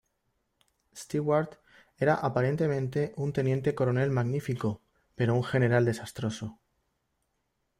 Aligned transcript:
Stewart 0.95 1.59
era 1.95 2.15
aparentemente 2.15 3.13
un 3.17 3.31
Teniente 3.33 3.75
Coronel 3.75 4.09
magnífico, 4.09 4.81
pero 5.13 5.35
un 5.35 5.43
General 5.43 5.85
desastroso. 5.85 6.57